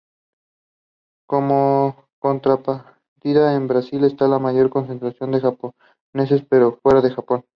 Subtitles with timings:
[1.27, 6.41] Como contrapartida en Brasil está la mayor concentración de japoneses
[6.81, 7.45] fuera de Japón.